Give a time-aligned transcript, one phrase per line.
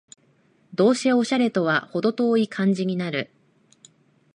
[0.73, 3.29] どうせオシャレとはほど遠い感じになる